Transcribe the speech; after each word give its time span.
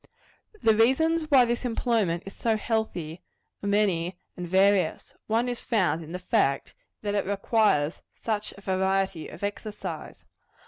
The 0.63 0.75
reasons 0.75 1.29
why 1.29 1.45
this 1.45 1.63
employment 1.63 2.23
is 2.25 2.33
so 2.35 2.57
healthy, 2.57 3.21
are 3.61 3.67
many 3.67 4.17
and 4.35 4.47
various. 4.49 5.13
One 5.27 5.47
is 5.47 5.61
found 5.61 6.03
in 6.03 6.11
the 6.11 6.17
fact, 6.17 6.73
that 7.03 7.13
it 7.13 7.23
requires 7.27 8.01
such 8.15 8.51
a 8.57 8.61
variety 8.61 9.27
of 9.27 9.43
exercise. 9.43 10.25